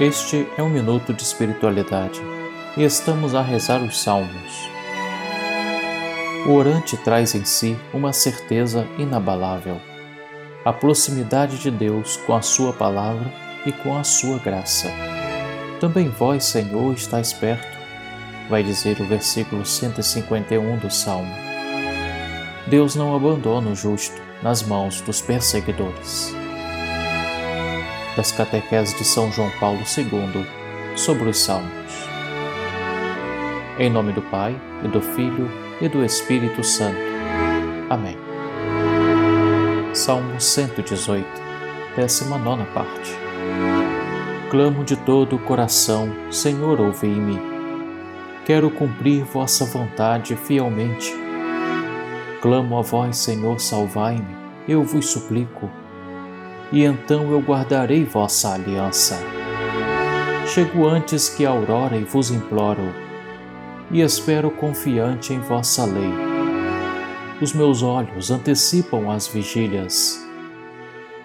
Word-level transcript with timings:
Este 0.00 0.48
é 0.58 0.62
um 0.62 0.68
minuto 0.68 1.14
de 1.14 1.22
espiritualidade 1.22 2.20
e 2.76 2.82
estamos 2.82 3.32
a 3.32 3.40
rezar 3.40 3.80
os 3.80 4.02
Salmos. 4.02 4.68
O 6.48 6.50
orante 6.50 6.96
traz 6.96 7.32
em 7.36 7.44
si 7.44 7.78
uma 7.92 8.12
certeza 8.12 8.88
inabalável, 8.98 9.80
a 10.64 10.72
proximidade 10.72 11.58
de 11.58 11.70
Deus 11.70 12.16
com 12.16 12.34
a 12.34 12.42
Sua 12.42 12.72
palavra 12.72 13.32
e 13.64 13.70
com 13.70 13.96
a 13.96 14.02
Sua 14.02 14.40
graça. 14.40 14.90
Também 15.78 16.08
vós, 16.08 16.44
Senhor, 16.44 16.92
estáis 16.92 17.32
perto, 17.32 17.78
vai 18.50 18.64
dizer 18.64 19.00
o 19.00 19.06
versículo 19.06 19.64
151 19.64 20.76
do 20.76 20.90
Salmo. 20.90 21.32
Deus 22.66 22.96
não 22.96 23.14
abandona 23.14 23.70
o 23.70 23.76
justo 23.76 24.20
nas 24.42 24.60
mãos 24.60 25.00
dos 25.02 25.20
perseguidores 25.20 26.34
das 28.16 28.32
catequeses 28.32 28.96
de 28.96 29.04
São 29.04 29.30
João 29.32 29.50
Paulo 29.58 29.80
II 29.80 30.46
sobre 30.96 31.28
os 31.28 31.38
Salmos. 31.38 31.72
Em 33.78 33.90
nome 33.90 34.12
do 34.12 34.22
Pai, 34.22 34.54
e 34.84 34.88
do 34.88 35.00
Filho, 35.00 35.50
e 35.80 35.88
do 35.88 36.04
Espírito 36.04 36.62
Santo. 36.62 36.98
Amém. 37.90 38.16
Salmo 39.92 40.40
118, 40.40 41.26
19 41.96 42.64
parte. 42.72 43.12
Clamo 44.50 44.84
de 44.84 44.96
todo 44.96 45.36
o 45.36 45.38
coração, 45.40 46.08
Senhor, 46.30 46.80
ouvi-me. 46.80 47.40
Quero 48.44 48.70
cumprir 48.70 49.24
vossa 49.24 49.64
vontade 49.64 50.36
fielmente. 50.36 51.12
Clamo 52.40 52.78
a 52.78 52.82
vós, 52.82 53.16
Senhor, 53.16 53.58
salvai-me, 53.58 54.36
eu 54.68 54.84
vos 54.84 55.06
suplico 55.06 55.70
e 56.72 56.84
então 56.84 57.30
eu 57.30 57.40
guardarei 57.40 58.04
vossa 58.04 58.54
aliança. 58.54 59.18
Chego 60.46 60.86
antes 60.86 61.28
que 61.28 61.44
a 61.44 61.50
aurora 61.50 61.96
e 61.96 62.04
vos 62.04 62.30
imploro, 62.30 62.94
e 63.90 64.00
espero 64.00 64.50
confiante 64.50 65.32
em 65.32 65.40
vossa 65.40 65.84
lei. 65.84 66.12
Os 67.40 67.52
meus 67.52 67.82
olhos 67.82 68.30
antecipam 68.30 69.10
as 69.10 69.26
vigílias, 69.26 70.24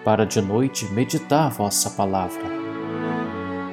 para 0.04 0.24
de 0.24 0.40
noite 0.40 0.86
meditar 0.92 1.50
vossa 1.50 1.90
palavra. 1.90 2.44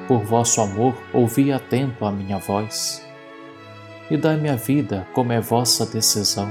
Por 0.07 0.23
vosso 0.23 0.61
amor, 0.61 0.95
ouvi 1.13 1.51
atento 1.51 2.05
a 2.05 2.11
minha 2.11 2.37
voz, 2.37 3.05
e 4.09 4.15
dai-me 4.15 4.49
a 4.49 4.55
vida 4.55 5.07
como 5.13 5.33
é 5.33 5.41
vossa 5.41 5.85
decisão. 5.85 6.49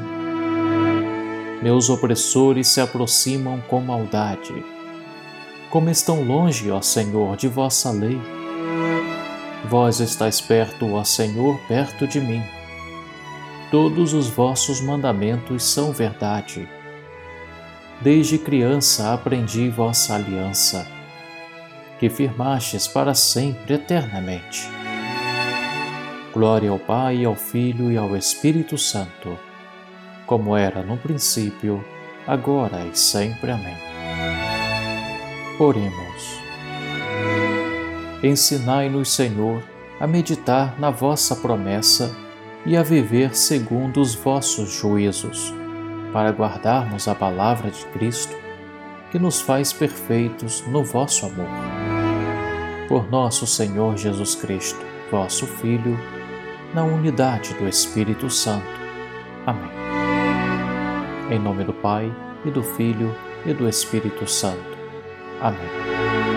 Meus 1.62 1.89
opressores 1.89 2.69
se 2.69 2.80
aproximam 2.80 3.61
com 3.62 3.80
maldade 3.80 4.75
como 5.70 5.91
estão 5.91 6.22
longe, 6.22 6.70
ó 6.70 6.81
Senhor, 6.81 7.36
de 7.36 7.48
vossa 7.48 7.91
lei. 7.91 8.20
Vós 9.69 10.00
estáis 10.00 10.41
perto, 10.41 10.95
ó 10.95 11.05
Senhor, 11.05 11.58
perto 11.67 12.06
de 12.06 12.20
mim. 12.20 12.42
Todos 13.70 14.14
os 14.14 14.28
vossos 14.28 14.81
mandamentos 14.81 15.64
são 15.64 15.92
verdade. 15.92 16.69
Desde 18.00 18.39
criança 18.39 19.12
aprendi 19.12 19.69
vossa 19.69 20.14
aliança, 20.14 20.86
que 21.98 22.08
firmastes 22.08 22.86
para 22.86 23.14
sempre 23.14 23.75
eternamente. 23.75 24.69
Glória 26.33 26.70
ao 26.70 26.78
Pai, 26.78 27.25
ao 27.25 27.34
Filho 27.34 27.91
e 27.91 27.97
ao 27.97 28.14
Espírito 28.14 28.77
Santo, 28.77 29.39
como 30.27 30.55
era 30.55 30.83
no 30.83 30.97
princípio, 30.98 31.83
agora 32.27 32.84
e 32.84 32.97
sempre. 32.97 33.51
Amém. 33.51 33.95
Oremos. 35.58 36.38
Ensinai-nos, 38.22 39.10
Senhor, 39.10 39.62
a 39.98 40.06
meditar 40.06 40.78
na 40.78 40.90
vossa 40.90 41.34
promessa 41.34 42.14
e 42.67 42.77
a 42.77 42.83
viver 42.83 43.34
segundo 43.34 44.00
os 44.00 44.14
vossos 44.14 44.70
juízos, 44.70 45.55
para 46.12 46.30
guardarmos 46.30 47.08
a 47.08 47.14
palavra 47.14 47.70
de 47.70 47.86
Cristo, 47.86 48.36
que 49.11 49.18
nos 49.18 49.40
faz 49.40 49.72
perfeitos 49.72 50.62
no 50.66 50.84
vosso 50.84 51.24
amor. 51.24 51.48
Por 52.86 53.11
nosso 53.11 53.46
Senhor 53.46 53.96
Jesus 53.96 54.34
Cristo, 54.34 54.84
vosso 55.11 55.46
Filho, 55.46 55.98
na 56.74 56.84
unidade 56.84 57.55
do 57.55 57.66
Espírito 57.66 58.28
Santo. 58.28 58.66
Amém. 59.46 59.70
Em 61.30 61.39
nome 61.39 61.64
do 61.64 61.72
Pai, 61.72 62.14
e 62.45 62.50
do 62.50 62.62
Filho, 62.62 63.14
e 63.46 63.55
do 63.55 63.66
Espírito 63.66 64.27
Santo. 64.27 64.76
Amém. 65.41 66.36